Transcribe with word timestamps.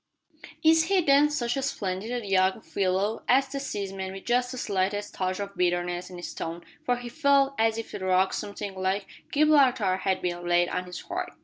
"Is 0.63 0.85
he, 0.85 0.99
then, 1.01 1.29
such 1.29 1.55
a 1.55 1.61
splendid 1.61 2.25
young 2.25 2.61
fellow!" 2.61 3.21
asked 3.29 3.51
the 3.51 3.59
seaman, 3.59 4.13
with 4.13 4.25
just 4.25 4.51
the 4.51 4.57
slightest 4.57 5.13
touch 5.13 5.39
of 5.39 5.55
bitterness 5.55 6.09
in 6.09 6.17
his 6.17 6.33
tone, 6.33 6.63
for 6.83 6.95
he 6.95 7.07
felt 7.07 7.53
as 7.59 7.77
if 7.77 7.93
a 7.93 7.99
rock 7.99 8.33
something 8.33 8.73
like 8.73 9.05
Gibraltar 9.31 9.97
had 9.97 10.23
been 10.23 10.47
laid 10.47 10.69
on 10.69 10.85
his 10.85 11.01
heart. 11.01 11.33